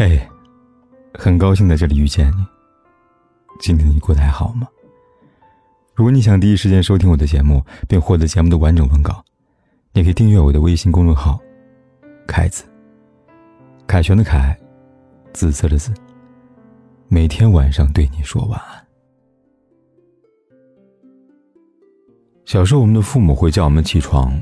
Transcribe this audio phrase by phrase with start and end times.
[0.00, 0.18] 嘿，
[1.12, 2.46] 很高兴在这里遇见你。
[3.60, 4.66] 今天你过得还好吗？
[5.94, 9.22] 如果你想第一时间收听我的节目，并获得节目的完整文稿，
[9.92, 11.38] 你可以订阅我的微信公众号
[12.26, 12.64] “凯子”。
[13.86, 14.58] 凯旋的凯，
[15.34, 15.92] 紫色的紫。
[17.08, 18.82] 每天晚上对你说晚安。
[22.46, 24.32] 小时候，我们的父母会叫我们起床，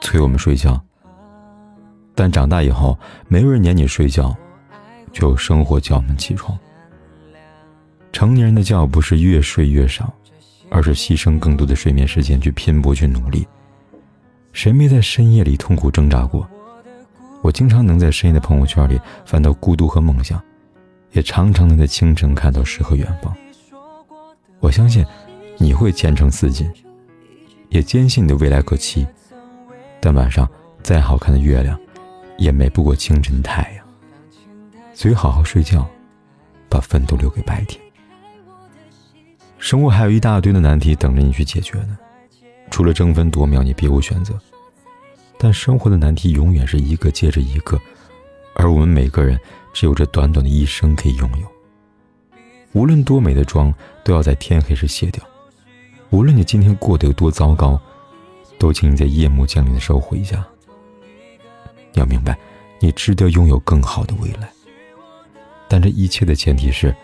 [0.00, 0.84] 催我们睡觉。
[2.16, 4.36] 但长大以后，没有人撵你睡觉。
[5.14, 6.58] 就有生活叫我们起床。
[8.12, 10.12] 成年人的觉不是越睡越少，
[10.68, 13.46] 而是牺牲更多的睡眠时间去拼搏去努力。
[14.52, 16.46] 谁没在深夜里痛苦挣扎过？
[17.42, 20.40] 我经常能在深夜的朋友圈里翻到孤独和梦想，
[21.12, 23.34] 也常常能在清晨看到诗和远方。
[24.60, 25.04] 我相信
[25.58, 26.70] 你会前程似锦，
[27.68, 29.06] 也坚信你的未来可期。
[30.00, 30.48] 但晚上
[30.82, 31.78] 再好看的月亮，
[32.38, 33.83] 也美不过清晨的太阳。
[34.94, 35.86] 所以好好睡觉，
[36.68, 37.80] 把奋斗留给白天。
[39.58, 41.98] 生活还有一大堆的难题等着你去解决呢，
[42.70, 44.38] 除了争分夺秒，你别无选择。
[45.36, 47.78] 但生活的难题永远是一个接着一个，
[48.54, 49.38] 而我们每个人
[49.72, 51.46] 只有这短短的一生可以拥有。
[52.72, 53.72] 无论多美的妆，
[54.04, 55.22] 都要在天黑时卸掉；
[56.10, 57.80] 无论你今天过得有多糟糕，
[58.58, 60.44] 都请你在夜幕降临的时候回家。
[61.94, 62.38] 要明白，
[62.80, 64.48] 你值得拥有更好的未来。
[65.68, 66.94] 但这一切的前提是，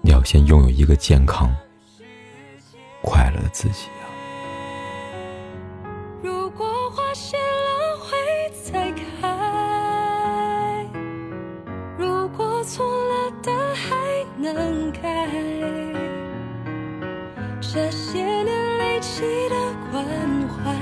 [0.00, 1.52] 你要先拥有一个健康、
[3.02, 4.06] 快乐的自己啊！
[6.22, 8.16] 如果花谢了会
[8.62, 10.86] 再开，
[11.98, 13.96] 如果错了的还
[14.38, 15.28] 能改，
[17.60, 19.56] 这些年累积的
[19.90, 20.04] 关
[20.48, 20.72] 怀，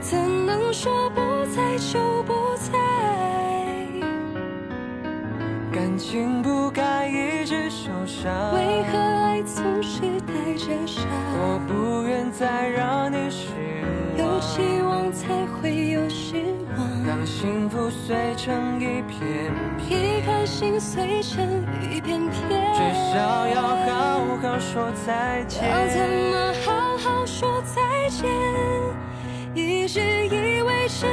[0.00, 2.85] 怎能说不在就不在？
[5.96, 11.04] 情不该一直受伤，为何爱总是带着伤？
[11.32, 13.48] 我不愿再让你失
[14.16, 16.36] 望，有期望才会有失
[16.76, 17.06] 望。
[17.06, 22.80] 当幸福碎成一片片，一颗心碎成一片片，至
[23.14, 25.70] 少要好好说再见。
[25.70, 25.98] 要怎
[26.30, 28.28] 么好好说再见？
[29.54, 31.08] 一直以为真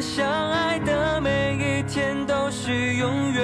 [0.00, 3.42] 相爱的每一天都是永远。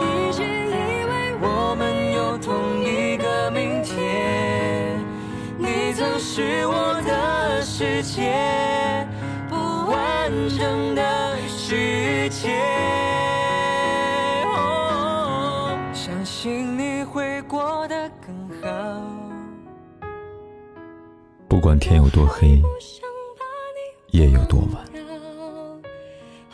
[0.00, 4.98] 一直以为我们有同一个明天，
[5.58, 9.06] 你曾是我的世界，
[9.48, 9.56] 不
[9.90, 12.50] 完整的世界。
[15.92, 18.68] 相信你会过得更好。
[21.48, 22.62] 不管天有多黑，
[24.12, 24.84] 夜有多晚。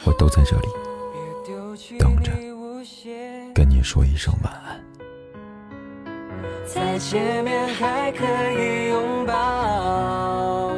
[0.05, 0.69] 我都在这里
[1.99, 2.33] 等着，
[3.53, 4.81] 跟你说一声晚安。
[6.65, 10.73] 再见面还可以拥抱，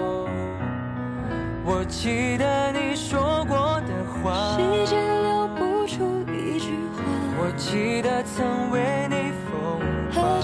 [1.64, 3.92] 我记得你说过的
[4.22, 7.04] 话，时间留不住一句话。
[7.38, 9.52] 我记得曾为你疯
[10.14, 10.40] 狂，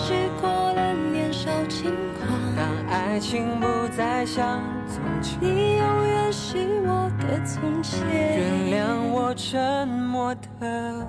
[3.17, 3.67] 爱情不
[3.97, 8.07] 再像从前，你永远是我的从前。
[8.13, 11.09] 原谅我沉默的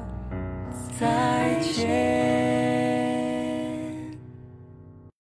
[0.97, 2.76] 再见。